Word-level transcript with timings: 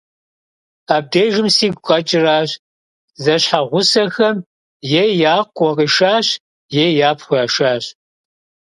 Абдежым 0.95 1.47
сигу 1.57 1.81
къэкӀаращ: 1.85 2.51
зэщхьэгъусэхэм 3.23 4.35
е 5.03 5.03
я 5.33 5.35
къуэ 5.55 5.71
къишащ, 5.77 6.27
е 6.83 6.85
япхъу 7.09 7.35
яшащ. 7.45 7.83